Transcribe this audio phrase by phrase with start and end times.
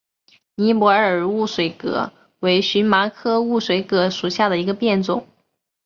[0.55, 5.27] 尼泊尔雾水葛为荨麻科雾水葛属下的一个变种。